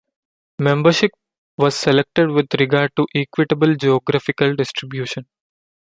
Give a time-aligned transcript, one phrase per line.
[0.57, 1.11] Membership
[1.57, 5.27] was selected with regard to equitable geographical distribution.